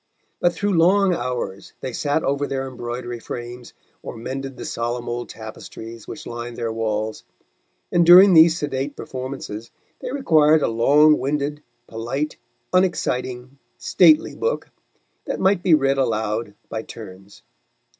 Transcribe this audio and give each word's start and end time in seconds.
But 0.39 0.53
through 0.53 0.73
long 0.73 1.13
hours 1.13 1.73
they 1.81 1.93
sat 1.93 2.23
over 2.23 2.47
their 2.47 2.67
embroidery 2.67 3.19
frames 3.19 3.75
or 4.01 4.17
mended 4.17 4.57
the 4.57 4.65
solemn 4.65 5.07
old 5.07 5.29
tapestries 5.29 6.07
which 6.07 6.25
lined 6.25 6.57
their 6.57 6.73
walls, 6.73 7.23
and 7.91 8.03
during 8.03 8.33
these 8.33 8.57
sedate 8.57 8.95
performances 8.95 9.69
they 9.99 10.11
required 10.11 10.63
a 10.63 10.67
long 10.67 11.19
winded, 11.19 11.61
polite, 11.85 12.37
unexciting, 12.73 13.59
stately 13.77 14.33
book 14.35 14.71
that 15.25 15.39
might 15.39 15.61
be 15.61 15.75
read 15.75 15.99
aloud 15.99 16.55
by 16.67 16.81
turns. 16.81 17.43